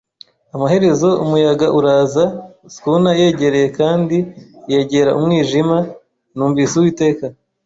[0.55, 2.23] Amaherezo, umuyaga uraza;
[2.73, 4.17] schooner yegereye kandi
[4.71, 5.77] yegera umwijima;
[6.35, 7.25] Numvise Uwiteka